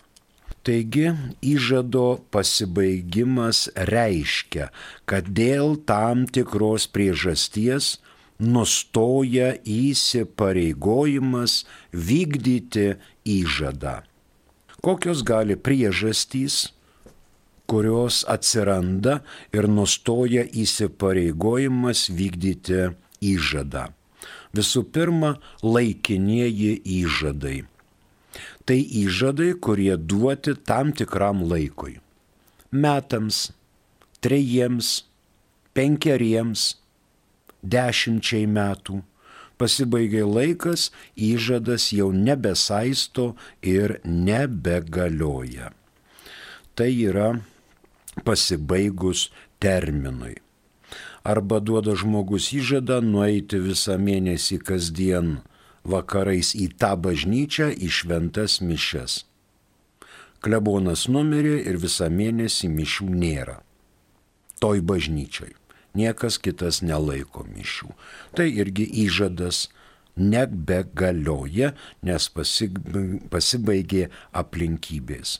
[0.65, 1.11] Taigi
[1.45, 4.71] įžado pasibaigimas reiškia,
[5.05, 7.99] kad dėl tam tikros priežasties
[8.41, 12.87] nustoja įsipareigojimas vykdyti
[13.29, 14.09] įžadą.
[14.81, 16.73] Kokios gali priežastys,
[17.69, 19.21] kurios atsiranda
[19.53, 22.89] ir nustoja įsipareigojimas vykdyti
[23.21, 23.93] įžadą.
[24.57, 27.74] Visų pirma, laikinieji įžadai
[28.65, 31.99] tai įžadai, kurie duoti tam tikram laikui.
[32.73, 33.51] Metams,
[34.25, 35.05] trejiems,
[35.77, 36.75] penkeriems,
[37.63, 39.03] dešimčiai metų.
[39.55, 45.71] Pasibaigia laikas, įžadas jau nebesaisto ir nebegalioja.
[46.75, 47.29] Tai yra
[48.27, 49.29] pasibaigus
[49.63, 50.41] terminui.
[51.25, 55.37] Arba duoda žmogus įžadą nueiti visą mėnesį kasdien
[55.85, 59.23] vakarais į tą bažnyčią, į šventas mišes.
[60.45, 63.61] Klebonas numirė ir visą mėnesį mišių nėra.
[64.61, 65.55] Toj bažnyčiai.
[65.95, 67.93] Niekas kitas nelaiko mišių.
[68.35, 69.69] Tai irgi įžadas
[70.19, 72.27] nebegalioja, nes
[73.31, 75.39] pasibaigė aplinkybės.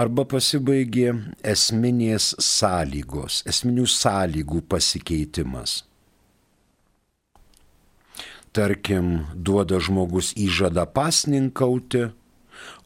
[0.00, 1.12] Arba pasibaigė
[1.44, 5.80] esminės sąlygos, esminių sąlygų pasikeitimas
[8.52, 12.10] tarkim, duoda žmogus įžadą pasninkauti,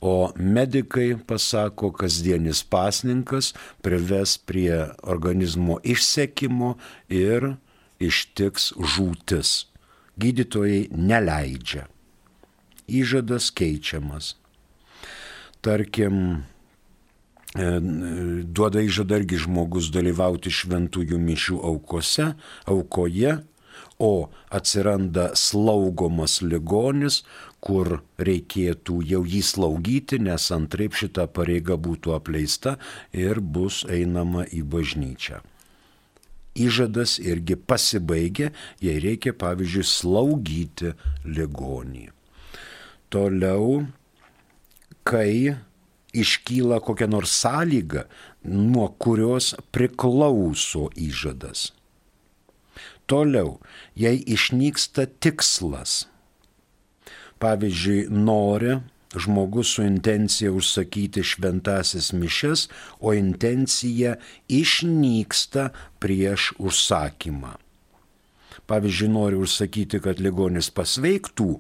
[0.01, 3.53] o medikai pasako, kasdienis pasninkas
[3.83, 6.75] prives prie organizmo išsekimo
[7.09, 7.55] ir
[7.99, 9.65] ištiks žūtis.
[10.21, 11.89] Gydytojai neleidžia.
[12.87, 14.37] Įžadas keičiamas.
[15.65, 16.45] Tarkim,
[17.57, 17.71] e,
[18.45, 22.35] duoda įžadą irgi žmogus dalyvauti šventųjų mišių aukose,
[22.69, 23.41] aukoje
[24.05, 27.23] o atsiranda slaugomas ligonis,
[27.65, 32.77] kur reikėtų jau jį slaugyti, nes antraip šita pareiga būtų apleista
[33.17, 35.41] ir bus einama į bažnyčią.
[36.55, 38.53] Įžadas irgi pasibaigia,
[38.85, 40.93] jei reikia, pavyzdžiui, slaugyti
[41.27, 42.11] ligonį.
[43.11, 43.81] Toliau,
[45.03, 45.57] kai
[46.15, 48.05] iškyla kokia nors sąlyga,
[48.45, 51.73] nuo kurios priklauso įžadas
[53.07, 53.59] Toliau,
[53.99, 56.07] jei išnyksta tikslas,
[57.43, 58.79] pavyzdžiui, nori
[59.15, 62.69] žmogus su intencija užsakyti šventasis mišes,
[63.01, 64.17] o intencija
[64.49, 67.55] išnyksta prieš užsakymą.
[68.67, 71.51] Pavyzdžiui, nori užsakyti, kad ligonis pasveiktų,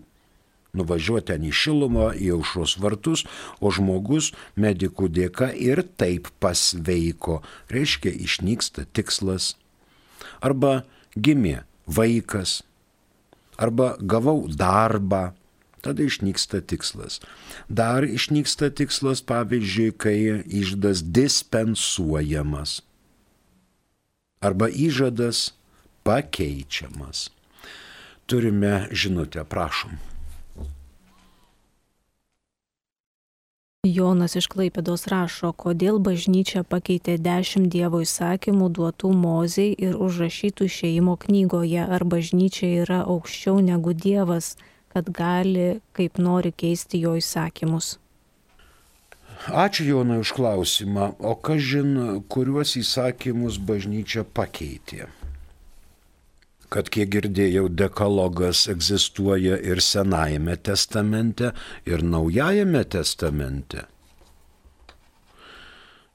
[0.75, 3.25] nuvažiuoti ten į šilumą, į aušros vartus,
[3.61, 9.55] o žmogus medikų dėka ir taip pasveiko, reiškia išnyksta tikslas.
[10.41, 10.83] Arba
[11.17, 12.63] gimė vaikas
[13.59, 15.33] arba gavau darbą,
[15.85, 17.21] tada išnyksta tikslas.
[17.69, 20.17] Dar išnyksta tikslas, pavyzdžiui, kai
[20.49, 22.81] išdas dispensuojamas
[24.45, 25.55] arba įžadas
[26.05, 27.31] pakeičiamas.
[28.29, 30.14] Turime žinutę, prašom.
[33.85, 41.19] Jonas iš Klaipėdos rašo, kodėl bažnyčia pakeitė dešimt Dievo įsakymų duotų moziai ir užrašytų išėjimo
[41.21, 44.55] knygoje, ar bažnyčia yra aukščiau negu Dievas,
[44.95, 47.99] kad gali kaip nori keisti jo įsakymus.
[49.53, 51.11] Ačiū Jonai už klausimą.
[51.21, 55.11] O ką žin, kuriuos įsakymus bažnyčia pakeitė?
[56.73, 61.53] Kad kiek girdėjau, dekalogas egzistuoja ir Senajame testamente,
[61.87, 63.87] ir Naujajame testamente.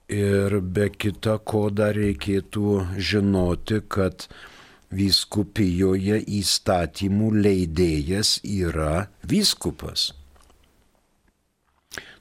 [0.10, 4.26] Ir be kita ko dar reikėtų žinoti, kad
[4.90, 10.10] vyskupijoje įstatymų leidėjas yra vyskupas.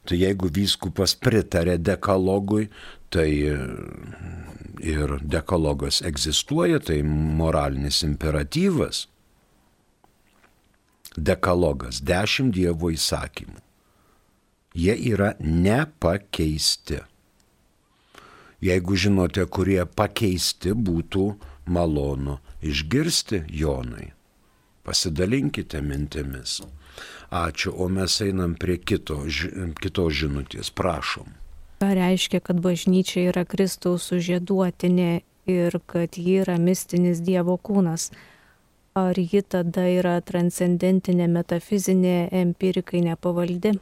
[0.08, 2.69] Tai jeigu vyskupas pritarė dekalogui,
[3.10, 3.28] tai
[4.81, 9.06] ir dekalogas egzistuoja, tai moralinis imperatyvas.
[11.16, 13.58] Dekalogas, dešimt Dievo įsakymų.
[14.78, 17.00] Jie yra nepakeisti.
[18.62, 21.25] Jeigu žinote, kurie pakeisti, būtų
[21.70, 24.12] malonu išgirsti Jonai.
[24.87, 26.60] Pasidalinkite mintimis.
[27.34, 29.20] Ačiū, o mes einam prie kito,
[29.82, 30.70] kitos žinutės.
[30.75, 31.38] Prašom.
[31.78, 38.08] Ką reiškia, kad bažnyčia yra Kristaus sužieduotinė ir kad ji yra mistinis Dievo kūnas?
[38.98, 43.76] Ar ji tada yra transcendentinė, metafizinė, empirikai nepavaldi?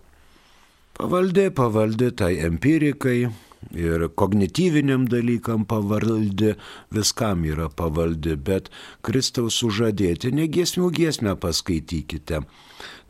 [0.96, 3.30] Pavaldi, pavaldi tai empirikai,
[3.72, 6.54] ir kognityviniam dalykam pavaldi,
[6.92, 8.68] viskam yra pavaldi, bet
[9.00, 12.42] Kristaus sužadėti, negiesmių giesmę paskaitykite.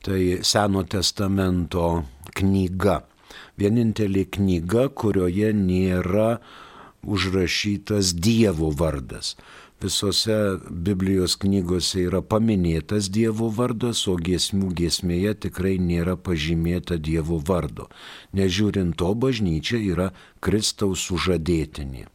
[0.06, 2.04] Tai Seno testamento
[2.38, 3.00] knyga.
[3.60, 6.38] Vienintelė knyga, kurioje nėra
[7.06, 9.36] užrašytas Dievo vardas
[9.82, 17.88] visose Biblijos knygose yra paminėtas Dievo vardas, o giesmių giesmėje tikrai nėra pažymėta Dievo vardo.
[18.32, 22.06] Nežiūrint to, bažnyčia yra Kristaus sužadėtinė.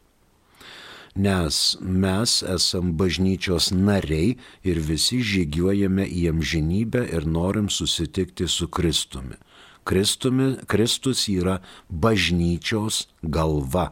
[1.14, 9.36] Nes mes esam bažnyčios nariai ir visi žygiuojame į amžinybę ir norim susitikti su Kristumi.
[9.84, 11.58] Kristumi Kristus yra
[11.88, 13.90] bažnyčios galva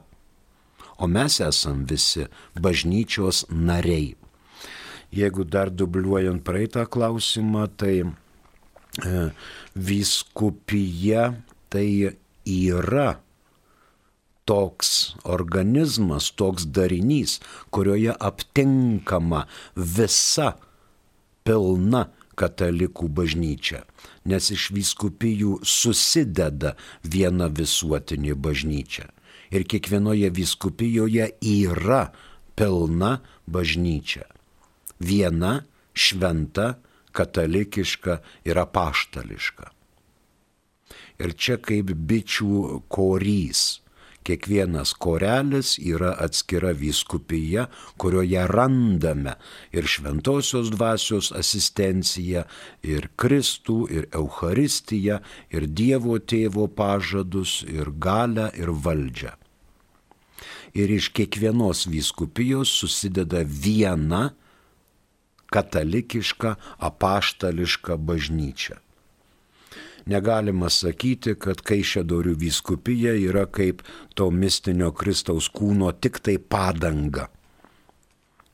[1.01, 4.15] o mes esam visi bažnyčios nariai.
[5.11, 9.31] Jeigu dar dubliuojant praeitą klausimą, tai e,
[9.75, 11.25] vyskupija
[11.73, 12.13] tai
[12.47, 13.09] yra
[14.47, 17.41] toks organizmas, toks darinys,
[17.75, 20.53] kurioje aptinkama visa
[21.47, 22.07] pilna
[22.41, 23.85] katalikų bažnyčia,
[24.25, 29.11] nes iš vyskupijų susideda viena visuotinė bažnyčia
[29.51, 32.11] ir kiekvienoje viskupijoje yra
[32.57, 34.25] pilna bažnyčia.
[35.01, 35.65] Viena
[35.95, 36.79] šventa,
[37.13, 39.71] katalikiška ir apaštališka.
[41.21, 43.81] Ir čia kaip bičių korys
[44.21, 49.37] Kiekvienas korelis yra atskira vyskupija, kurioje randame
[49.73, 52.45] ir šventosios dvasios asistenciją,
[52.85, 55.21] ir Kristų, ir Eucharistiją,
[55.51, 59.33] ir Dievo tėvo pažadus, ir galę, ir valdžią.
[60.77, 64.31] Ir iš kiekvienos vyskupijos susideda viena
[65.51, 68.79] katalikiška, apaštališka bažnyčia.
[70.09, 73.83] Negalima sakyti, kad Kaišėdorių vyskupija yra kaip
[74.15, 77.29] to mistinio Kristaus kūno tik tai padanga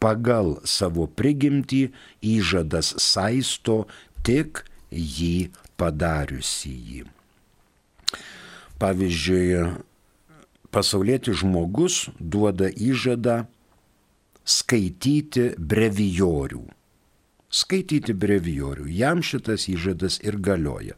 [0.00, 1.92] Pagal savo prigimtį
[2.24, 3.86] įžadas saisto
[4.24, 7.04] tik jį padariusi jį.
[8.80, 9.76] Pavyzdžiui,
[10.72, 13.46] pasaulietis žmogus duoda įžadą
[14.46, 16.62] skaityti brevijorių.
[17.50, 18.86] Skaityti brevijorių.
[18.90, 20.94] Jam šitas įžadas ir galioja.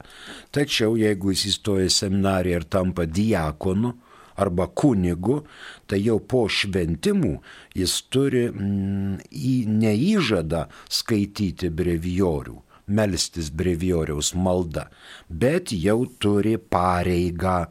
[0.53, 3.95] Tačiau jeigu jis įstoja į seminariją ir tampa diakonu
[4.39, 5.43] arba kunigu,
[5.91, 7.35] tai jau po šventimų
[7.77, 10.67] jis turi mm, į neįžadą
[11.01, 14.89] skaityti brevijorių, melstis brevijoriaus malda,
[15.29, 17.67] bet jau turi pareigą.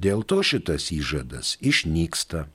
[0.00, 2.48] Dėl to šitas įžadas išnyksta.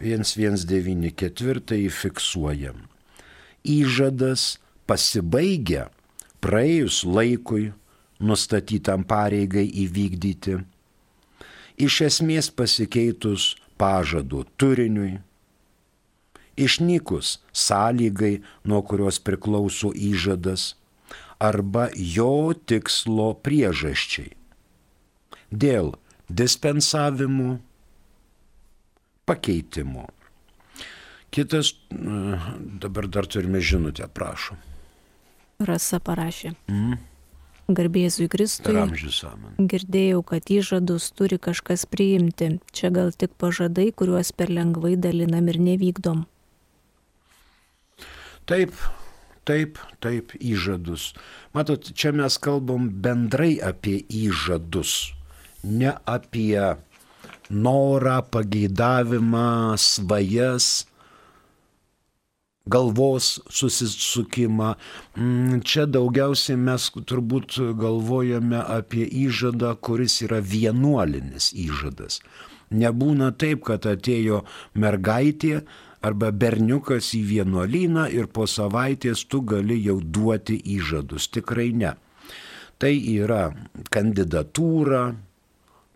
[0.00, 2.88] 1194 fiksuojam.
[3.68, 4.56] Įžadas
[4.88, 5.92] pasibaigia
[6.40, 7.76] praėjus laikui
[8.18, 10.64] nustatytam pareigai įvykdyti,
[11.78, 15.18] iš esmės pasikeitus pažadų turiniui,
[16.58, 20.74] išnykus sąlygai, nuo kurios priklauso įžadas,
[21.38, 24.34] arba jo tikslo priežasčiai.
[25.48, 25.94] Dėl
[26.28, 27.58] dispensavimų,
[29.28, 30.08] pakeitimų.
[31.32, 31.74] Kitas,
[32.82, 34.58] dabar dar turime žinutę, prašom.
[35.58, 36.54] Rasa parašė.
[36.70, 36.98] Mm.
[37.68, 38.72] Garbėzui Kristui.
[39.60, 42.54] Girdėjau, kad įžadus turi kažkas priimti.
[42.72, 46.22] Čia gal tik pažadai, kuriuos per lengvai dalinam ir nevykdom.
[48.48, 48.72] Taip,
[49.44, 51.12] taip, taip, įžadus.
[51.52, 55.12] Matot, čia mes kalbam bendrai apie įžadus,
[55.60, 56.56] ne apie
[57.52, 60.87] norą, pageidavimą, svajas,
[62.70, 64.74] galvos susisukimą.
[65.16, 72.20] Mm, čia daugiausiai mes turbūt galvojame apie įžadą, kuris yra vienuolinis įžadas.
[72.68, 74.42] Nebūna taip, kad atėjo
[74.76, 75.62] mergaitė,
[76.04, 81.28] arba berniukas į vienuolyną ir po savaitės tu gali jau duoti įžadus.
[81.34, 81.94] Tikrai ne.
[82.78, 83.48] Tai yra
[83.90, 85.02] kandidatūra,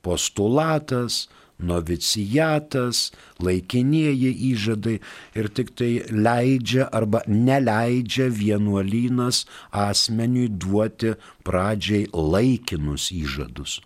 [0.02, 1.28] postulatas,
[1.66, 3.10] novicijatas,
[3.42, 4.96] laikinieji įžadai
[5.38, 11.14] ir tik tai leidžia arba neleidžia vienuolynas asmeniui duoti
[11.46, 13.80] pradžiai laikinus įžadus.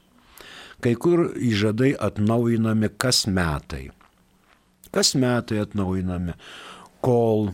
[0.81, 3.89] Kai kur įžadai atnaujinami kas metai.
[4.93, 6.37] Kas metai atnaujinami,
[7.05, 7.51] kol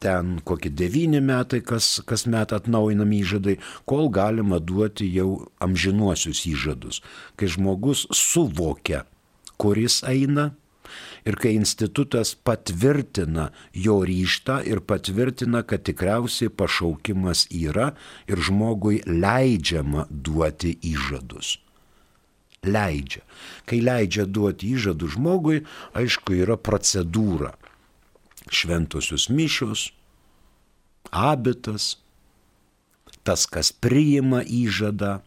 [0.00, 3.56] ten kokie devyni metai, kas, kas met atnaujinami įžadai,
[3.88, 7.02] kol galima duoti jau amžinuosius įžadus,
[7.36, 9.04] kai žmogus suvokia,
[9.58, 10.50] kuris eina
[11.28, 17.92] ir kai institutas patvirtina jo ryštą ir patvirtina, kad tikriausiai pašaukimas yra
[18.30, 21.58] ir žmogui leidžiama duoti įžadus
[22.62, 23.22] leidžia.
[23.68, 25.62] Kai leidžia duoti įžadų žmogui,
[25.96, 27.54] aišku, yra procedūra.
[28.48, 29.90] Šventosios mišios,
[31.12, 31.98] abitas,
[33.22, 35.18] tas, kas priima įžadą.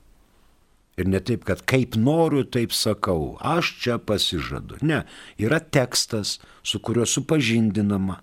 [0.99, 4.81] Ir ne taip, kad kaip noriu, taip sakau, aš čia pasižadu.
[4.85, 5.03] Ne,
[5.39, 8.19] yra tekstas, su kuriuo supažindinama.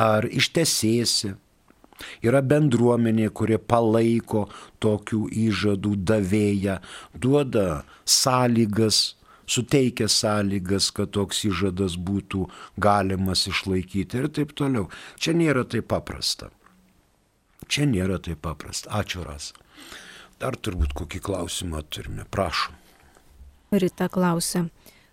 [0.00, 1.34] Ar ištesėsi,
[2.24, 4.46] Yra bendruomenė, kurie palaiko
[4.82, 6.78] tokių įžadų davėją,
[7.14, 9.02] duoda sąlygas,
[9.46, 12.46] suteikia sąlygas, kad toks įžadas būtų
[12.80, 14.88] galimas išlaikyti ir taip toliau.
[15.18, 16.50] Čia nėra taip paprasta.
[17.68, 18.90] Čia nėra taip paprasta.
[19.02, 19.52] Ačiū Ras.
[20.42, 22.26] Dar turbūt kokį klausimą turime.
[22.34, 22.74] Prašom.
[23.72, 24.66] Rita klausė.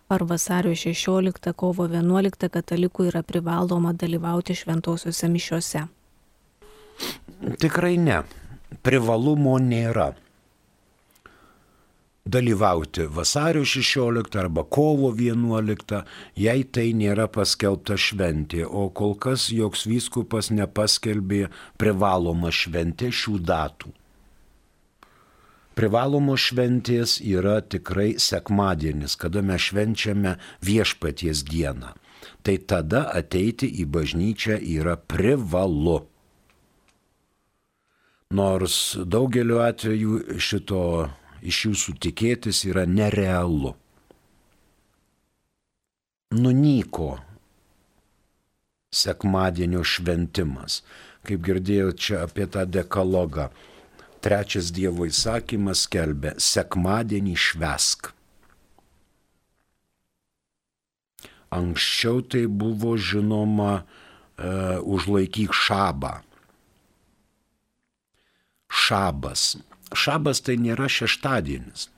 [0.10, 5.84] Ar vasario 16 kovo 11 katalikų yra privaloma dalyvauti šventosiuose mišiuose?
[7.62, 8.24] Tikrai ne.
[8.84, 10.10] Privalumo nėra
[12.30, 16.02] dalyvauti vasario 16 arba kovo 11,
[16.36, 21.48] jei tai nėra paskelbta šventė, o kol kas joks vyskupas nepaskelbė
[21.82, 23.94] privalomą šventę šių datų.
[25.80, 30.34] Privalomos šventės yra tikrai sekmadienis, kada mes švenčiame
[30.68, 31.94] viešpaties dieną.
[32.44, 36.02] Tai tada ateiti į bažnyčią yra privalu.
[38.36, 38.76] Nors
[39.08, 40.84] daugeliu atveju šito
[41.42, 43.72] iš jūsų tikėtis yra nerealu.
[46.36, 47.14] Nunyko
[48.92, 50.82] sekmadienio šventimas.
[51.26, 53.50] Kaip girdėjau čia apie tą dekalogą.
[54.20, 58.12] Trečias Dievo įsakymas kelbė- sekmadienį švesk.
[61.50, 63.84] Anksčiau tai buvo žinoma e,
[64.86, 66.20] užlaikyk šabą
[68.70, 69.58] šabas.
[69.94, 71.90] Šabas tai nėra šeštadienis.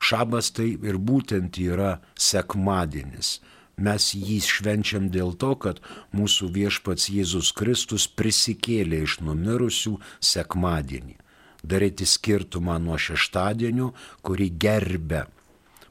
[0.00, 3.38] Šabas tai ir būtent yra sekmadienis.
[3.80, 5.80] Mes jį švenčiam dėl to, kad
[6.12, 11.16] mūsų viešpats Jėzus Kristus prisikėlė iš numirusių sekmadienį.
[11.64, 13.92] Daryti skirtumą nuo šeštadienio,
[14.24, 15.26] kurį gerbė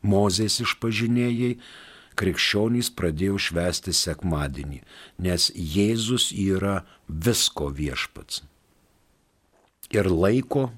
[0.01, 1.57] Mozės išpažinėjai,
[2.19, 4.79] krikščionys pradėjo švęsti sekmadienį,
[5.19, 8.43] nes Jėzus yra visko viešpats.
[9.91, 10.69] Ir laiko,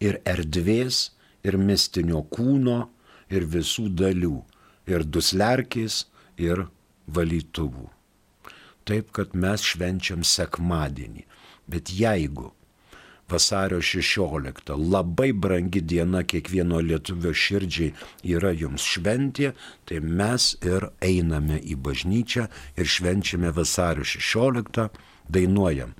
[0.00, 1.12] ir erdvės,
[1.46, 2.88] ir mistinio kūno,
[3.30, 4.40] ir visų dalių,
[4.90, 6.04] ir duslerkės,
[6.38, 6.66] ir
[7.06, 7.88] valytuvų.
[8.86, 11.24] Taip, kad mes švenčiam sekmadienį.
[11.66, 12.52] Bet jeigu
[13.26, 17.90] vasario 16 labai brangi diena kiekvieno lietuvio širdžiai
[18.36, 19.50] yra jums šventė,
[19.84, 22.46] tai mes ir einame į bažnyčią
[22.78, 24.86] ir švenčiame vasario 16,
[25.26, 25.96] dainuojam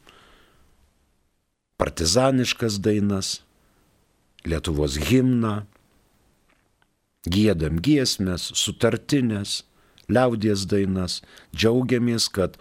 [1.76, 3.40] partizaniškas dainas,
[4.47, 5.64] Lietuvos himną,
[7.26, 9.64] gėdam giesmės, sutartinės,
[10.08, 11.22] liaudies dainas,
[11.54, 12.56] džiaugiamės, kad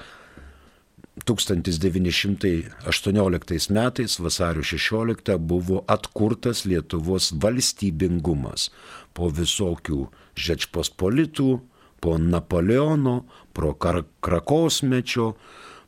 [1.23, 8.69] 1918 metais vasario 16 buvo atkurtas Lietuvos valstybingumas.
[9.15, 11.63] Po visokių žečpospolitų,
[12.03, 13.23] po Napoleono,
[13.55, 13.71] po
[14.19, 15.39] Krakosmečio,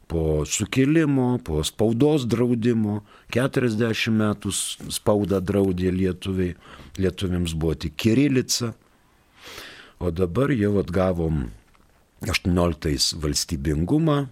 [0.08, 3.04] po sukilimo, po spaudos draudimo,
[3.36, 4.48] 40 metų
[4.96, 6.56] spaudą draudė lietuviai,
[6.98, 8.72] lietuviams buvo tik kirilica,
[10.00, 11.48] o dabar jau atgavom
[12.26, 14.28] 18 valstybingumą,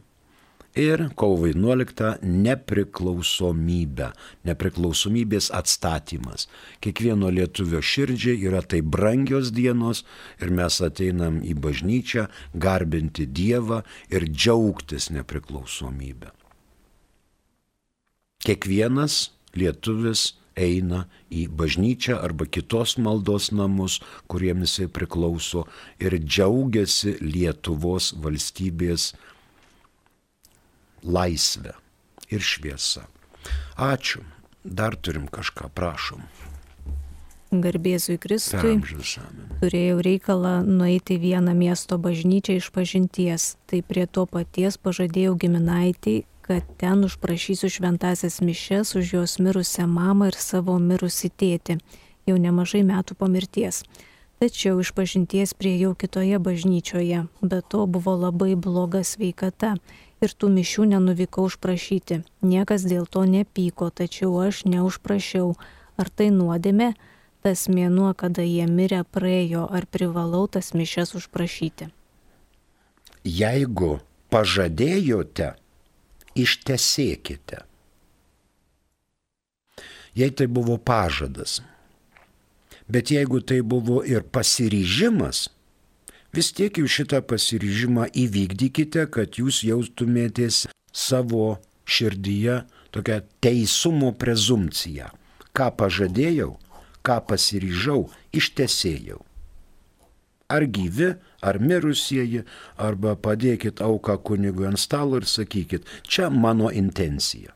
[0.76, 4.12] ir kovo 11 nepriklausomybę,
[4.46, 6.48] nepriklausomybės atstatymas.
[6.84, 10.04] Kiekvieno lietuvio širdžiai yra tai brangios dienos
[10.42, 13.82] ir mes ateinam į bažnyčią garbinti Dievą
[14.12, 16.34] ir džiaugtis nepriklausomybę.
[18.46, 24.00] Kiekvienas lietuvis eina į bažnyčią arba kitos maldos namus,
[24.32, 25.66] kuriems jisai priklauso
[26.00, 29.14] ir džiaugiasi Lietuvos valstybės
[31.04, 31.76] laisvė
[32.32, 33.06] ir šviesa.
[33.78, 34.24] Ačiū.
[34.66, 36.24] Dar turim kažką, prašom.
[37.62, 38.80] Garbėzui Kristui.
[39.62, 43.56] Turėjau reikalą nueiti vieną miesto bažnyčią iš pažinties.
[43.70, 50.28] Tai prie to paties pažadėjau giminaitį, kad ten užprašysiu šventasias mišes už jos mirusią mamą
[50.30, 51.80] ir savo mirusį tėtį,
[52.30, 53.82] jau nemažai metų po mirties.
[54.38, 59.74] Tačiau iš pažinties priejau kitoje bažnyčioje, bet to buvo labai bloga sveikata
[60.22, 62.22] ir tų mišių nenuvykau užprašyti.
[62.46, 65.56] Niekas dėl to nepyko, tačiau aš neužprašiau.
[65.98, 66.94] Ar tai nuodėmė?
[67.42, 71.90] Tas mėnuo, kada jie mirė, praėjo, ar privalau tas mišes užprašyti?
[73.26, 73.96] Jeigu
[74.30, 75.56] pažadėjote,
[76.36, 77.64] ištesėkite.
[80.16, 81.60] Jei tai buvo pažadas,
[82.88, 85.50] bet jeigu tai buvo ir pasiryžimas,
[86.36, 92.62] vis tiek jūs šitą pasiryžimą įvykdykite, kad jūs jaustumėtės savo širdyje
[92.96, 95.12] tokią teisumo prezumciją.
[95.56, 96.56] Ką pažadėjau,
[97.04, 99.20] ką pasiryžau, ištesėjau.
[100.48, 102.44] Ar gyvi, ar mirusieji,
[102.78, 107.56] arba padėkit auką kunigui ant stalo ir sakykit, čia mano intencija.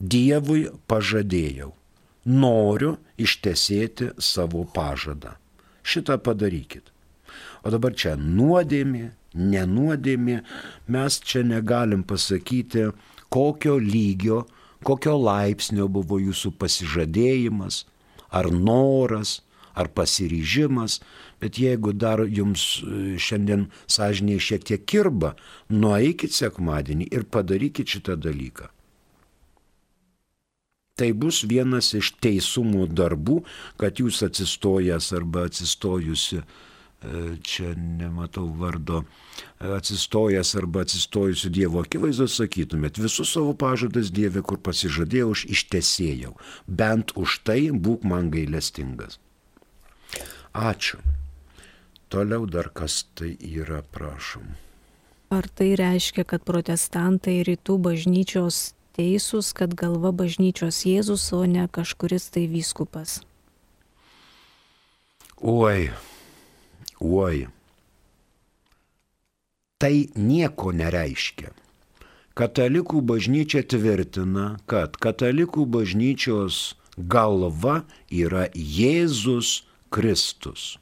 [0.00, 1.70] Dievui pažadėjau,
[2.26, 5.36] noriu ištesėti savo pažadą.
[5.86, 6.88] Šitą padarykit.
[7.64, 10.40] O dabar čia nuodėmė, nenuodėmė,
[10.92, 12.90] mes čia negalim pasakyti,
[13.28, 14.44] kokio lygio,
[14.86, 17.84] kokio laipsnio buvo jūsų pasižadėjimas,
[18.30, 19.40] ar noras,
[19.76, 21.00] ar pasiryžimas,
[21.42, 25.34] bet jeigu dar jums e, šiandien sąžiniai šiek tiek kirba,
[25.70, 28.70] nueikit sekmadienį ir padarykit šitą dalyką.
[30.96, 33.42] Tai bus vienas iš teisumo darbų,
[33.76, 36.40] kad jūs atsistojęs arba atsistojusi
[37.04, 39.04] E, čia nematau vardo,
[39.60, 46.32] e, atsistojęs arba atsistojusiu Dievo akivaizdu sakytumėt, visus savo pažadas Dieve, kur pasižadėjau, aš ištesėjau.
[46.66, 49.20] Bent už tai būk man gailestingas.
[50.56, 51.02] Ačiū.
[52.08, 54.54] Toliau dar kas tai yra, prašom.
[55.34, 62.30] Ar tai reiškia, kad protestantai rytų bažnyčios teisūs, kad galva bažnyčios Jėzus, o ne kažkuris
[62.30, 63.18] tai vyskupas?
[65.42, 65.90] Oi,
[67.00, 67.46] Oi.
[69.76, 71.52] Tai nieko nereiškia.
[72.36, 80.76] Katalikų bažnyčia tvirtina, kad katalikų bažnyčios galva yra Jėzus Kristus.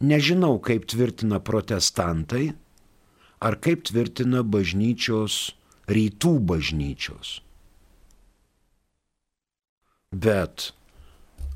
[0.00, 2.52] Nežinau, kaip tvirtina protestantai,
[3.40, 5.54] ar kaip tvirtina bažnyčios,
[5.88, 7.40] rytų bažnyčios.
[10.14, 10.70] Bet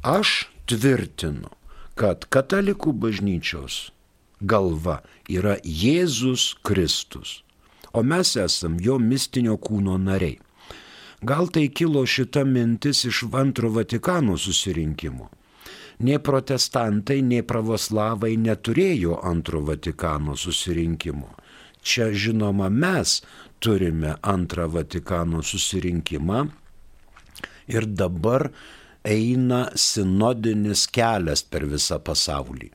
[0.02, 1.50] aš tvirtinu,
[1.98, 3.88] kad katalikų bažnyčios
[4.40, 7.42] galva yra Jėzus Kristus,
[7.92, 10.38] o mes esam jo mistinio kūno nariai.
[11.22, 15.26] Gal tai kilo šita mintis iš antro Vatikano susirinkimo.
[15.98, 21.32] Nei protestantai, nei pravoslavai neturėjo antro Vatikano susirinkimo.
[21.82, 23.18] Čia žinoma mes
[23.58, 26.44] turime antrą Vatikano susirinkimą
[27.74, 28.48] ir dabar
[29.02, 32.70] eina sinodinis kelias per visą pasaulį.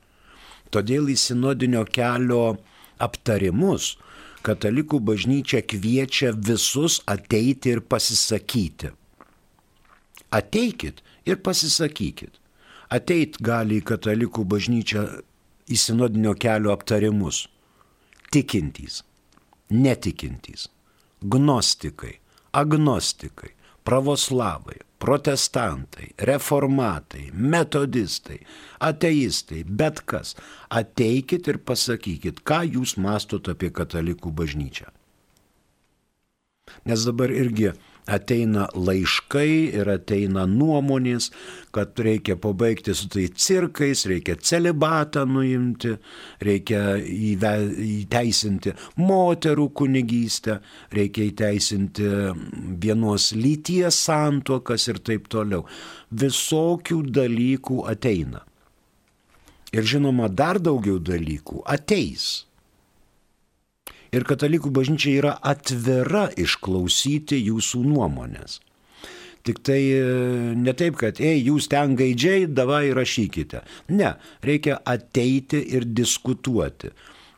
[0.73, 2.57] Todėl į sinodinio kelio
[3.07, 3.93] aptarimus
[4.43, 8.91] katalikų bažnyčia kviečia visus ateiti ir pasisakyti.
[10.33, 12.42] Ateikit ir pasisakykit.
[12.93, 15.03] Ateit gali į katalikų bažnyčią
[15.73, 17.47] į sinodinio kelio aptarimus.
[18.33, 19.01] Tikintys,
[19.73, 20.67] netikintys,
[21.21, 22.17] gnostikai,
[22.53, 23.53] agnostikai,
[23.85, 28.39] pravoslavai, protestantai, reformatai, metodistai,
[28.79, 30.35] ateistai, bet kas,
[30.71, 34.87] ateikit ir pasakykit, ką jūs mastot apie katalikų bažnyčią.
[36.87, 37.73] Nes dabar irgi
[38.09, 41.29] ateina laiškai ir ateina nuomonės,
[41.73, 45.95] kad reikia pabaigti su tai cirkais, reikia celibatą nuimti,
[46.43, 50.59] reikia įteisinti moterų kunigystę,
[50.93, 52.09] reikia įteisinti
[52.83, 55.65] vienos lyties santuokas ir taip toliau.
[56.11, 58.43] Visokių dalykų ateina.
[59.73, 62.43] Ir žinoma, dar daugiau dalykų ateis.
[64.13, 68.59] Ir katalikų bažnyčia yra atvira išklausyti jūsų nuomonės.
[69.43, 70.03] Tik tai e,
[70.55, 73.63] ne taip, kad, ei, jūs ten gaidžiai, davai rašykite.
[73.91, 74.13] Ne,
[74.45, 76.93] reikia ateiti ir diskutuoti.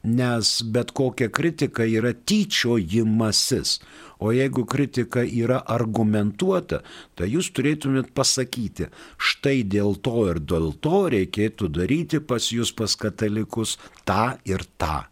[0.06, 3.80] Nes bet kokia kritika yra tyčiojimasis.
[4.22, 6.84] O jeigu kritika yra argumentuota,
[7.18, 13.00] tai jūs turėtumėt pasakyti, štai dėl to ir dėl to reikėtų daryti pas jūs pas
[13.00, 15.08] katalikus tą ir tą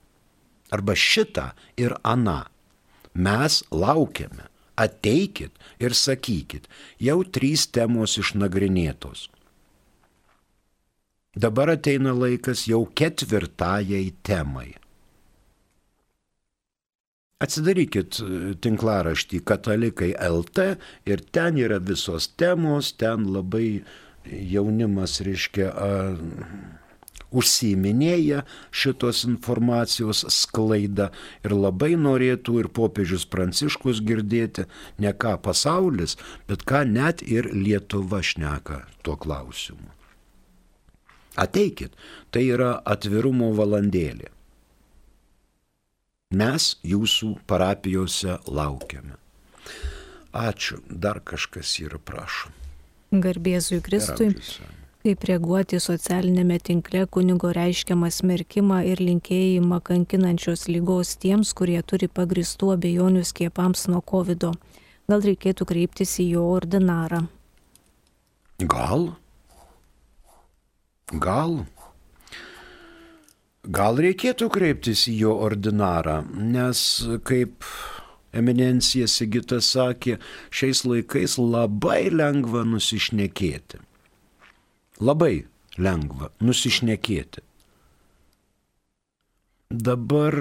[0.74, 2.42] arba šitą ir aną.
[3.14, 4.50] Mes laukiame.
[4.76, 6.66] Ateikit ir sakykit,
[6.98, 9.28] jau trys temos išnagrinėtos.
[11.38, 14.72] Dabar ateina laikas jau ketvirtajai temai.
[17.44, 18.28] Atsidarykit e,
[18.64, 20.68] tinklaraštį katalikai LT
[21.10, 23.84] ir ten yra visos temos, ten labai
[24.26, 25.90] jaunimas, reiškia, a,
[27.34, 31.10] užsiminėja šitos informacijos sklaida
[31.46, 34.68] ir labai norėtų ir popiežius Pranciškus girdėti
[35.04, 36.18] ne ką pasaulis,
[36.48, 39.90] bet ką net ir Lietuva šneka tuo klausimu.
[41.40, 41.96] Ateikit,
[42.30, 44.30] tai yra atvirumo valandėlė.
[46.34, 49.18] Mes jūsų parapijose laukiame.
[50.34, 52.54] Ačiū, dar kažkas yra, prašom.
[53.14, 54.32] Garbėzui Kristui.
[54.34, 62.08] Geraudžiuose kaip reaguoti socialinėme tinkle kunigo reiškiamą smerkimą ir linkėjimą kankinančios lygos tiems, kurie turi
[62.08, 64.48] pagristų abejonių skiepams nuo COVID.
[64.48, 64.54] -o.
[65.12, 67.20] Gal reikėtų kreiptis į jo ordinarą?
[68.64, 69.10] Gal?
[71.12, 71.66] Gal?
[73.68, 77.68] Gal reikėtų kreiptis į jo ordinarą, nes kaip
[78.32, 80.18] eminencija Sigita sakė,
[80.50, 83.84] šiais laikais labai lengva nusišnekėti
[85.04, 85.44] Labai
[85.82, 87.42] lengva nusišnekėti.
[89.74, 90.36] Dabar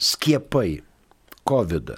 [0.00, 0.80] skiepai,
[1.48, 1.92] COVID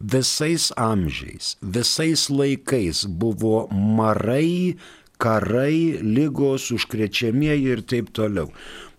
[0.00, 4.76] visais amžiais, visais laikais buvo marai,
[5.18, 8.52] karai, lygos, užkrečiamieji ir taip toliau.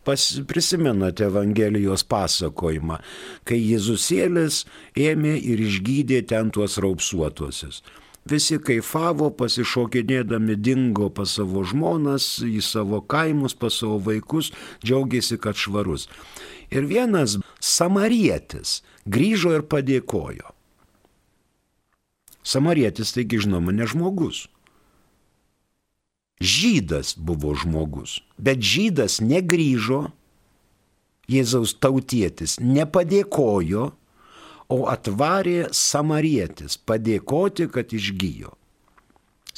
[0.03, 2.97] Pas, prisimenate Evangelijos pasakojimą,
[3.45, 4.63] kai Jėzusėlis
[4.97, 7.83] ėmė ir išgydė ten tuos raupsuotuosius.
[8.29, 14.51] Visi kaifavo, pasišokinėdami dingo pas savo žmonas, į savo kaimus, pas savo vaikus,
[14.85, 16.07] džiaugiasi, kad švarus.
[16.69, 20.53] Ir vienas samarietis grįžo ir padėkojo.
[22.45, 24.45] Samarietis taigi žinoma ne žmogus.
[26.39, 30.07] Žydas buvo žmogus, bet žydas negryžo,
[31.29, 33.91] Jėzaus tautietis nepadėkojo,
[34.69, 38.53] o atvarė samarietis padėkoti, kad išgyjo.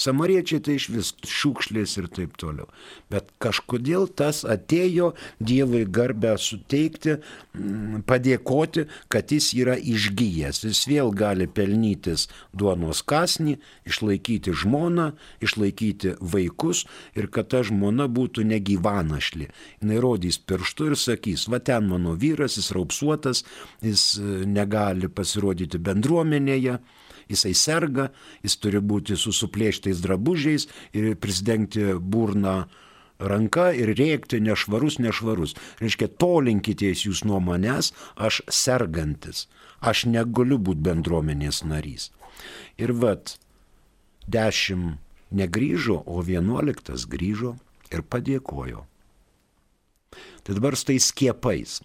[0.01, 2.67] Samariečiai tai iš vis šiukšlės ir taip toliau.
[3.11, 7.17] Bet kažkodėl tas atėjo Dievui garbę suteikti,
[7.53, 10.63] mm, padėkoti, kad jis yra išgyjęs.
[10.65, 15.11] Jis vėl gali pelnytis duonos kasnį, išlaikyti žmoną,
[15.43, 16.85] išlaikyti vaikus
[17.15, 19.49] ir kad ta žmona būtų negyvanašli.
[19.81, 23.43] Jis rodys pirštu ir sakys, va ten mano vyras, jis raupsuotas,
[23.85, 26.79] jis e, negali pasirodyti bendruomenėje
[27.31, 28.09] jisai serga,
[28.45, 32.65] jis turi būti su suplėštais drabužiais ir prisidengti burną
[33.21, 35.55] ranka ir rėkti nešvarus, nešvarus.
[35.81, 39.47] Reiškia, tolinkitės jūs nuo manęs, aš sergantis,
[39.79, 42.09] aš negaliu būti bendruomenės narys.
[42.81, 43.37] Ir vad,
[44.27, 44.99] dešimt
[45.31, 47.55] negrįžo, o vienuoliktas grįžo
[47.91, 48.83] ir padėkojo.
[50.43, 51.79] Tai dabar su tais skiepais.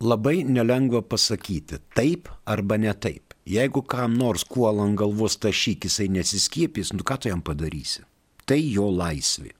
[0.00, 3.29] Labai nelengva pasakyti taip arba ne taip.
[3.48, 8.04] Jeigu kam nors kuolą ant galvos tašyk, jisai nesiskiepys, nu ką tu jam padarysi?
[8.44, 9.54] Tai jo laisvė.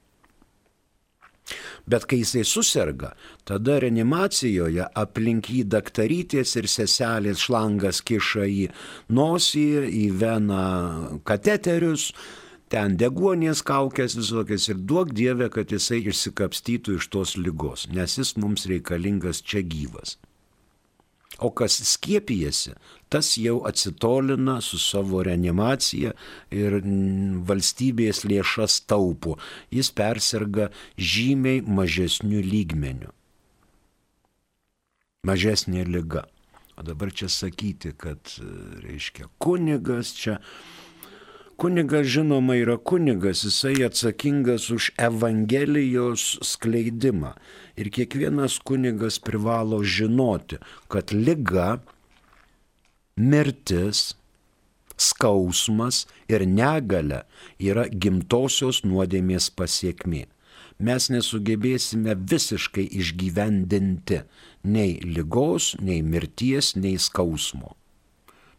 [1.90, 3.14] Bet kai jisai susirga,
[3.48, 8.68] tada reanimacijoje aplink jį daktarytės ir seselės šlangas kiša į
[9.16, 10.62] nosį, į veną
[11.26, 12.10] kateterius,
[12.70, 18.36] ten deguonies kaukės visokias ir duok Dievę, kad jisai išsikapstytų iš tos lygos, nes jis
[18.38, 20.18] mums reikalingas čia gyvas.
[21.40, 22.74] O kas skiepijasi,
[23.09, 26.12] tas jau atsitolina su savo reanimacija
[26.53, 26.76] ir
[27.48, 29.38] valstybės lėšas taupo.
[29.72, 33.14] Jis persirga žymiai mažesnių lygmenių.
[35.29, 36.26] Mažesnė lyga.
[36.81, 38.37] O dabar čia sakyti, kad,
[38.85, 40.38] reiškia, kunigas čia
[41.61, 47.35] Kunigas žinoma yra kunigas, jisai atsakingas už Evangelijos skleidimą.
[47.80, 50.58] Ir kiekvienas kunigas privalo žinoti,
[50.92, 51.78] kad lyga,
[53.16, 54.10] mirtis,
[55.00, 57.22] skausmas ir negale
[57.56, 60.26] yra gimtosios nuodėmės pasiekmi.
[60.80, 64.22] Mes nesugebėsime visiškai išgyvendinti
[64.64, 67.74] nei lygos, nei mirties, nei skausmo.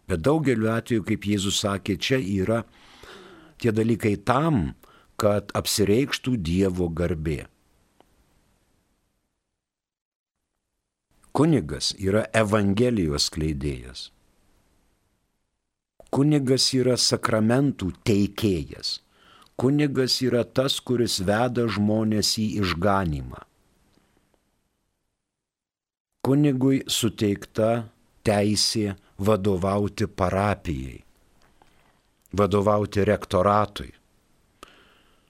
[0.10, 2.62] Bet daugeliu atveju, kaip Jėzus sakė, čia yra
[3.62, 4.74] tie dalykai tam,
[5.22, 7.46] kad apsireikštų Dievo garbė.
[11.42, 14.12] Kunigas yra Evangelijos kleidėjas.
[16.14, 19.00] Kunigas yra sakramentų teikėjas.
[19.58, 23.42] Kunigas yra tas, kuris veda žmonės į išganimą.
[26.22, 27.72] Kunigui suteikta
[28.22, 31.00] teisė vadovauti parapijai
[32.32, 33.92] vadovauti rektoratui,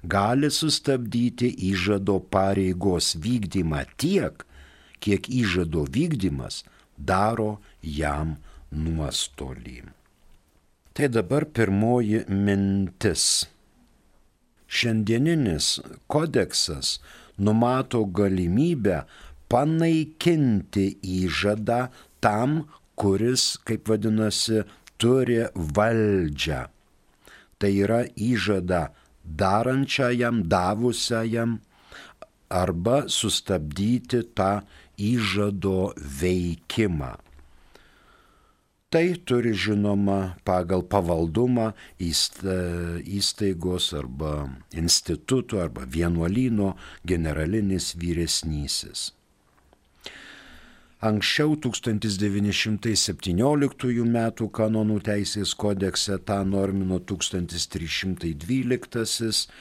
[0.04, 4.46] gali sustabdyti įžado pareigos vykdymą tiek,
[5.00, 6.64] kiek įžado vykdymas
[6.98, 8.36] daro jam
[8.72, 9.84] nuostolį.
[10.98, 13.57] Tai dabar pirmoji mintis.
[14.68, 15.80] Šiandieninis
[16.12, 16.98] kodeksas
[17.40, 19.04] numato galimybę
[19.52, 21.88] panaikinti įžadą
[22.24, 22.66] tam,
[23.00, 24.64] kuris, kaip vadinasi,
[25.00, 26.66] turi valdžią.
[27.58, 28.90] Tai yra įžada
[29.24, 31.58] darančiajam, davusiajam
[32.50, 34.52] arba sustabdyti tą
[34.98, 37.16] įžado veikimą.
[38.90, 46.72] Tai turi žinoma pagal pavaldumą įstaigos arba instituto arba vienuolyno
[47.04, 49.12] generalinis vyresnysis.
[51.04, 54.32] Anksčiau 1917 m.
[54.60, 59.52] kanonų teisės kodekse tą normino 1312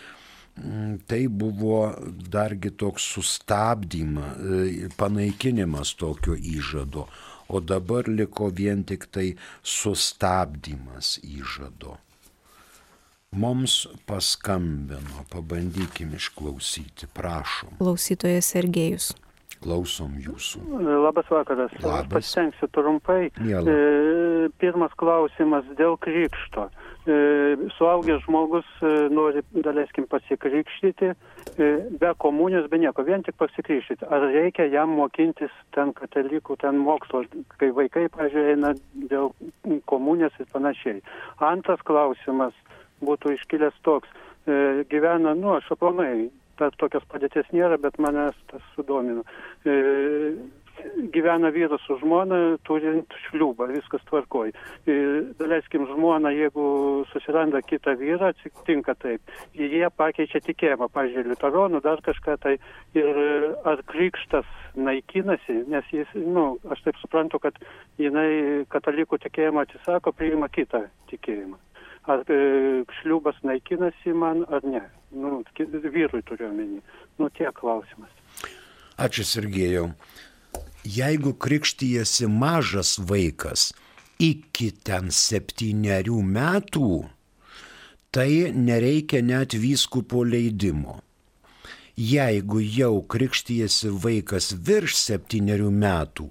[0.56, 1.92] Mm, tai buvo
[2.32, 7.04] dargi toks sustabdymas, e, panaikinimas tokio įžado,
[7.48, 11.96] o dabar liko vien tik tai sustabdymas įžado.
[13.36, 17.76] Mums paskambino, pabandykim išklausyti, prašom.
[17.82, 19.12] Klausytojas Sergejus.
[19.60, 20.60] Klausom jūsų.
[21.02, 21.72] Labas vakaras.
[21.82, 22.08] Labas.
[22.12, 23.30] Pasitengsiu trumpai.
[23.40, 23.72] Miela.
[23.72, 26.68] E, pirmas klausimas dėl krikšto.
[27.06, 27.16] E,
[27.76, 31.14] suaugęs žmogus e, nori, daleiskim, pasikrikštyti
[31.56, 34.06] be komunijos, be nieko, vien tik pasikrikštyti.
[34.12, 37.24] Ar reikia jam mokintis ten katalikų, ten mokslo,
[37.60, 38.72] kai vaikai, pažiūrėjau, eina
[39.12, 39.32] dėl
[39.90, 41.02] komunijos ir panašiai.
[41.44, 42.56] Antras klausimas
[43.04, 44.12] būtų iškilęs toks.
[44.46, 46.28] E, gyvena, nu, aš aplamai
[46.60, 49.24] ta, tokios padėties nėra, bet manęs tas sudomino.
[49.64, 49.76] E,
[51.14, 54.52] gyvena vyras su žmona, turint šliūbą, viskas tvarkoj.
[55.40, 56.66] Daleiskim, žmona, jeigu
[57.12, 62.56] susiranda kitą vyrą, atsitinka taip, jie pakeičia tikėjimą, pažiūrėjau, liuteronų, dar kažką tai,
[62.96, 63.22] ir
[63.66, 67.56] ar krikštas naikinasi, nes jis, nu, aš taip suprantu, kad
[68.00, 71.58] jinai katalikų tikėjimą atsisako, priima kitą tikėjimą.
[72.06, 74.84] Ar e, šliubas naikinasi man, ar ne.
[75.16, 76.78] Nu, vyrui turiu omeny.
[77.18, 78.12] Nu, tiek klausimas.
[78.96, 79.88] Ačiū, Sergėjau.
[80.86, 83.72] Jeigu krikštyjasi mažas vaikas
[84.22, 86.90] iki ten septyniarių metų,
[88.14, 91.00] tai nereikia net vyskupo leidimo.
[91.98, 96.30] Jeigu jau krikštyjasi vaikas virš septyniarių metų,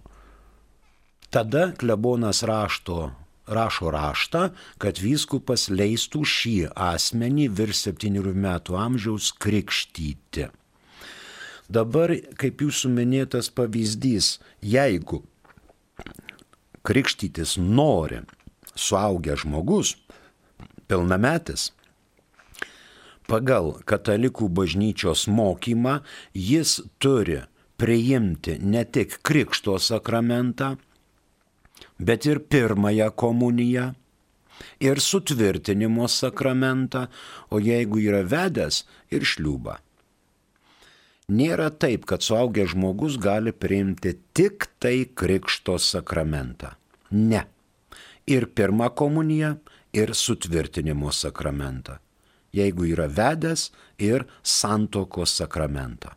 [1.30, 3.12] tada klebonas rašto
[3.48, 4.50] rašo raštą,
[4.82, 10.50] kad vyskupas leistų šį asmenį virš septynių metų amžiaus krikštyti.
[11.70, 15.24] Dabar, kaip jūsų minėtas pavyzdys, jeigu
[16.86, 18.22] krikštytis nori
[18.76, 19.96] suaugęs žmogus,
[20.86, 21.72] pilnametis,
[23.26, 26.00] pagal katalikų bažnyčios mokymą
[26.38, 27.42] jis turi
[27.82, 30.76] priimti ne tik krikšto sakramentą,
[31.98, 33.88] bet ir pirmąją komuniją
[34.80, 37.08] ir sutvirtinimo sakramentą,
[37.50, 39.85] o jeigu yra vedęs ir šliūbą.
[41.26, 46.76] Nėra taip, kad suaugęs žmogus gali priimti tik tai krikšto sakramentą.
[47.12, 47.46] Ne.
[48.30, 49.56] Ir pirmą komuniją,
[49.96, 51.98] ir sutvirtinimo sakramentą.
[52.54, 56.14] Jeigu yra vedęs ir santokos sakramentą.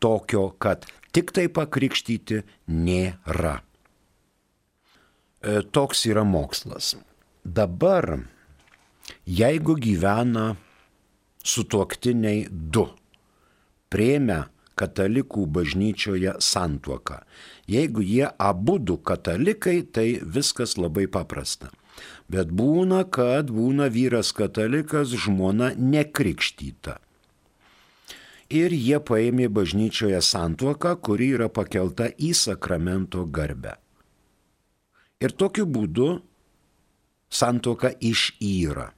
[0.00, 2.40] Tokio, kad tik tai pakrikštyti
[2.72, 3.60] nėra.
[5.40, 6.94] E, toks yra mokslas.
[7.44, 8.24] Dabar,
[9.26, 10.54] jeigu gyvena
[11.44, 12.86] sutuoktiniai du,
[13.90, 14.44] prieimę
[14.80, 17.20] katalikų bažnyčioje santuoką.
[17.70, 21.70] Jeigu jie abu du katalikai, tai viskas labai paprasta.
[22.30, 26.96] Bet būna, kad būna vyras katalikas, žmona nekrikštyta.
[28.50, 33.76] Ir jie paėmė bažnyčioje santuoką, kuri yra pakelta į sakramento garbę.
[35.20, 36.08] Ir tokiu būdu
[37.30, 38.88] santoka išyra.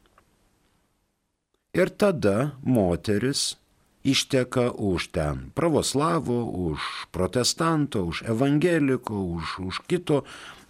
[1.73, 3.57] Ir tada moteris
[4.05, 6.39] išteka už ten pravoslavų,
[6.71, 6.81] už
[7.15, 10.25] protestanto, už evangeliko, už, už kito,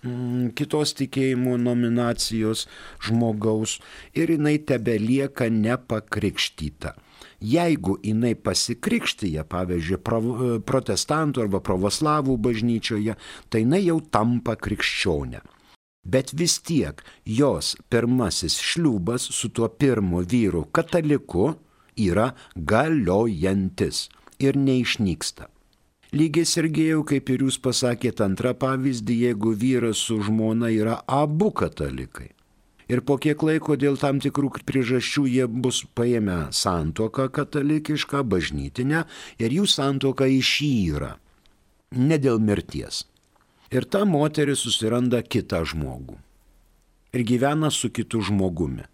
[0.05, 2.68] mm, kitos tikėjimų nominacijos
[3.01, 3.81] žmogaus
[4.12, 6.95] ir jinai tebelieka nepakrikštyta.
[7.42, 9.99] Jeigu jinai pasikrikštyje, pavyzdžiui,
[10.62, 13.16] protestantų arba pravoslavų bažnyčioje,
[13.51, 15.42] tai jinai jau tampa krikščionė.
[16.03, 21.53] Bet vis tiek jos pirmasis šliūbas su tuo pirmu vyru kataliku
[21.97, 25.49] yra galiojantis ir neišnyksta.
[26.13, 32.33] Lygiai sergėjau, kaip ir jūs pasakėte antrą pavyzdį, jeigu vyras su žmona yra abu katalikai
[32.93, 39.05] ir po kiek laiko dėl tam tikrų priežasčių jie bus paėmę santoką katalikišką, bažnytinę
[39.41, 41.17] ir jų santoka išyra.
[41.97, 43.05] Ne dėl mirties.
[43.73, 46.19] Ir ta moteris susiranda kitą žmogų.
[47.13, 48.85] Ir gyvena su kitu žmogumi.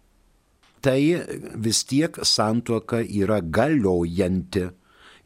[0.81, 1.01] Tai
[1.59, 4.69] vis tiek santoka yra galiojanti.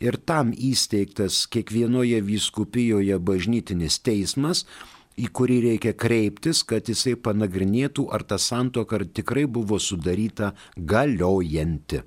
[0.02, 4.64] Ir tam įsteigtas kiekvienoje vyskupijoje bažnytinis teismas,
[5.14, 12.02] į kurį reikia kreiptis, kad jisai panagrinėtų, ar ta santoka tikrai buvo sudaryta galiojanti.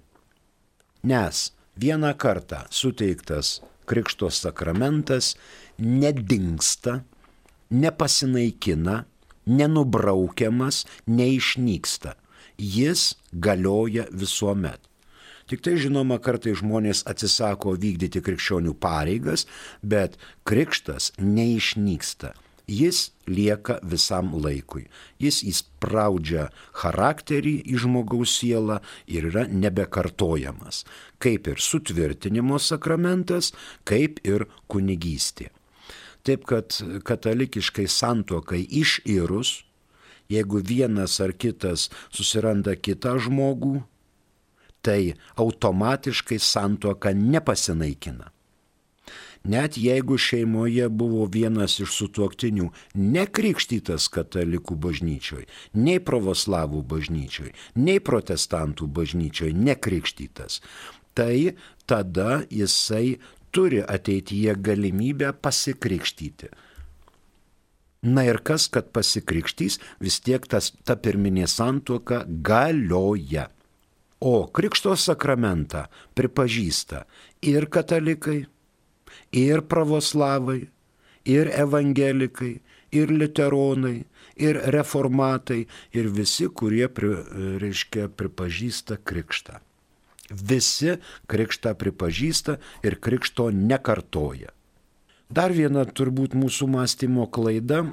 [1.06, 5.36] Nes vieną kartą suteiktas Krikšto sakramentas
[5.78, 7.04] nedingsta,
[7.70, 9.04] nepasinaikina,
[9.46, 12.16] nenubraukiamas, neišnyksta.
[12.58, 14.80] Jis galioja visuomet.
[15.46, 19.46] Tik tai žinoma, kartai žmonės atsisako vykdyti krikščionių pareigas,
[19.84, 20.18] bet
[20.50, 22.34] krikštas neišnyksta
[22.68, 24.86] jis lieka visam laikui.
[25.22, 26.50] Jis įspraudžia
[26.82, 30.84] charakterį į žmogaus sielą ir yra nebekartojamas,
[31.22, 33.54] kaip ir sutvirtinimo sakramentas,
[33.86, 35.52] kaip ir kunigystė.
[36.26, 36.74] Taip kad
[37.06, 39.62] katalikiškai santuokai iširus,
[40.30, 43.82] jeigu vienas ar kitas susiranda kitą žmogų,
[44.86, 48.32] tai automatiškai santuoka nepasinaikina.
[49.46, 55.46] Net jeigu šeimoje buvo vienas iš sutuoktinių nekrikštytas katalikų bažnyčioj,
[55.78, 60.62] nei pravoslavų bažnyčioj, nei protestantų bažnyčioj nekrikštytas,
[61.14, 61.54] tai
[61.86, 63.20] tada jisai
[63.54, 66.50] turi ateityje galimybę pasikrikštyti.
[68.06, 73.48] Na ir kas, kad pasikrikštys, vis tiek tas, ta pirminė santuoka galioja.
[74.22, 75.88] O krikšto sakramentą
[76.18, 77.04] pripažįsta
[77.42, 78.46] ir katalikai,
[79.34, 80.68] ir pravoslavai,
[81.26, 82.54] ir evangelikai,
[82.94, 84.06] ir literonai,
[84.38, 87.16] ir reformatai, ir visi, kurie, pri,
[87.62, 89.60] reiškia, pripažįsta krikštą.
[90.30, 90.96] Visi
[91.30, 94.54] krikštą pripažįsta ir krikšto nekartoja.
[95.30, 97.84] Dar viena turbūt mūsų mąstymo klaida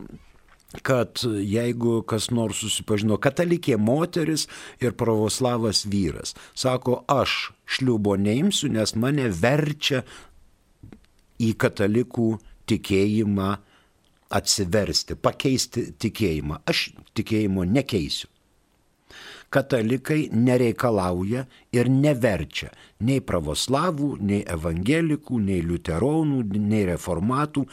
[0.80, 4.47] kad jeigu kas nors susipažino katalikė moteris
[4.80, 10.01] ir pravoslavas vyras, sako, aš šliubo neimsiu, nes mane verčia
[11.43, 12.30] į katalikų
[12.70, 13.51] tikėjimą
[14.33, 16.62] atsiversti, pakeisti tikėjimą.
[16.64, 18.32] Aš tikėjimo nekeisiu.
[19.53, 21.44] Katalikai nereikalauja
[21.76, 22.70] ir neverčia
[23.05, 27.66] nei pravoslavų, nei evangelikų, nei liuteronų, nei reformatų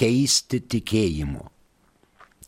[0.00, 1.46] keisti tikėjimo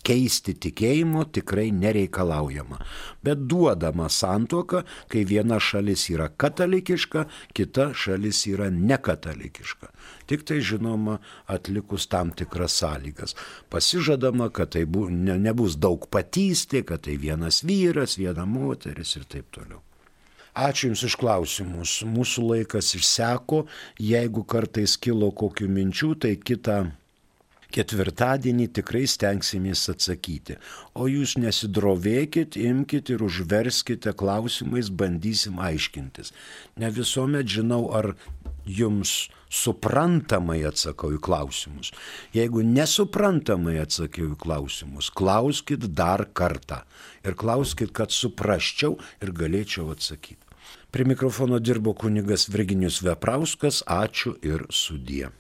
[0.07, 2.81] keisti tikėjimo tikrai nereikalaujama,
[3.25, 4.83] bet duodama santoka,
[5.13, 7.27] kai viena šalis yra katalikiška,
[7.57, 9.93] kita šalis yra nekatalikiška.
[10.31, 11.19] Tik tai žinoma
[11.51, 13.37] atlikus tam tikras sąlygas.
[13.71, 19.27] Pasižadama, kad tai bu, ne, nebus daug patystė, kad tai vienas vyras, viena moteris ir
[19.29, 19.83] taip toliau.
[20.53, 21.93] Ačiū Jums iš klausimus.
[22.05, 23.63] Mūsų laikas išseko.
[23.97, 26.83] Jeigu kartais kilo kokių minčių, tai kitą
[27.75, 30.59] ketvirtadienį tikrai stengsimės atsakyti.
[30.95, 36.33] O jūs nesidrovėkit, imkite ir užverskite klausimais, bandysim aiškintis.
[36.77, 38.13] Ne visuomet žinau, ar
[38.67, 41.93] jums suprantamai atsakau į klausimus.
[42.37, 46.83] Jeigu nesuprantamai atsakiau į klausimus, klauskit dar kartą.
[47.27, 50.41] Ir klauskit, kad suprasčiau ir galėčiau atsakyti.
[50.93, 53.81] Prie mikrofono dirbo kunigas Virginijus Veprauskas.
[53.89, 55.31] Ačiū ir sudie.